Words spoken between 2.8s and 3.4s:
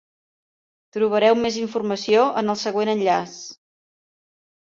enllaç.